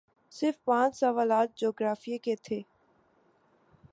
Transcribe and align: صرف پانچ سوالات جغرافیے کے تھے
صرف 0.31 0.63
پانچ 0.65 0.95
سوالات 0.95 1.57
جغرافیے 1.57 2.17
کے 2.17 2.35
تھے 2.43 2.61